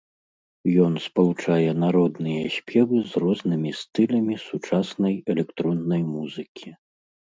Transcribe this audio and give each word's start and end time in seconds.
Ён 0.85 0.95
спалучае 1.07 1.69
народныя 1.83 2.49
спевы 2.57 2.97
з 3.13 3.23
рознымі 3.27 3.77
стылямі 3.83 4.35
сучаснай 4.49 5.13
электроннай 5.35 6.01
музыкі. 6.15 6.79